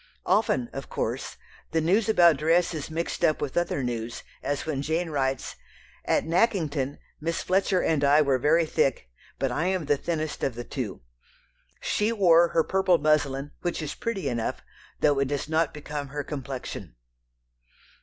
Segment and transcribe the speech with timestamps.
[0.25, 1.37] Often, of course,
[1.69, 5.57] the news about dress is mixed up with other news, as when Jane writes:
[6.05, 6.97] "At Nackington...
[7.19, 11.01] Miss Fletcher and I were very thick, but I am the thinnest of the two.
[11.81, 14.63] She wore her purple muslin, which is pretty enough,
[15.01, 16.95] though it does not become her complexion...."